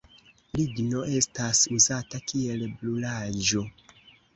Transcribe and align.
Ligno 0.59 1.03
estas 1.19 1.63
uzata 1.77 2.25
kiel 2.33 2.67
brulaĵo. 2.75 3.69